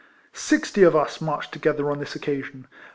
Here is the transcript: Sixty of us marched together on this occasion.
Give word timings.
Sixty 0.33 0.81
of 0.81 0.95
us 0.95 1.21
marched 1.21 1.51
together 1.51 1.91
on 1.91 1.99
this 1.99 2.15
occasion. 2.15 2.65